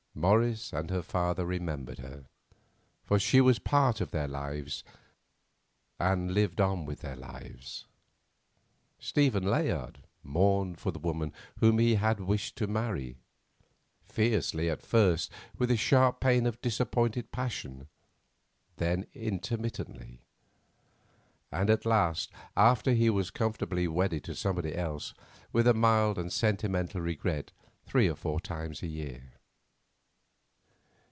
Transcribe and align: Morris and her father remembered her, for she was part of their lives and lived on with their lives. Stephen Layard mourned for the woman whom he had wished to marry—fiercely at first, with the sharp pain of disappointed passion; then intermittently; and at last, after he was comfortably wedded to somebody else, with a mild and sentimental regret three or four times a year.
Morris 0.13 0.73
and 0.73 0.89
her 0.91 1.01
father 1.01 1.45
remembered 1.45 1.97
her, 1.99 2.25
for 3.05 3.17
she 3.17 3.39
was 3.41 3.59
part 3.59 4.01
of 4.01 4.11
their 4.11 4.27
lives 4.27 4.83
and 5.99 6.33
lived 6.33 6.59
on 6.61 6.85
with 6.85 6.99
their 6.99 7.15
lives. 7.15 7.85
Stephen 8.99 9.43
Layard 9.43 10.03
mourned 10.21 10.77
for 10.77 10.91
the 10.91 10.99
woman 10.99 11.31
whom 11.59 11.79
he 11.79 11.95
had 11.95 12.19
wished 12.19 12.57
to 12.57 12.67
marry—fiercely 12.67 14.69
at 14.69 14.81
first, 14.83 15.31
with 15.57 15.69
the 15.69 15.77
sharp 15.77 16.19
pain 16.19 16.45
of 16.45 16.59
disappointed 16.61 17.31
passion; 17.31 17.87
then 18.75 19.05
intermittently; 19.15 20.25
and 21.53 21.69
at 21.69 21.85
last, 21.85 22.33
after 22.57 22.91
he 22.91 23.09
was 23.09 23.31
comfortably 23.31 23.87
wedded 23.87 24.25
to 24.25 24.35
somebody 24.35 24.75
else, 24.75 25.13
with 25.53 25.65
a 25.65 25.73
mild 25.73 26.17
and 26.19 26.33
sentimental 26.33 26.99
regret 27.01 27.53
three 27.85 28.09
or 28.09 28.15
four 28.15 28.41
times 28.41 28.83
a 28.83 28.87
year. 28.87 29.23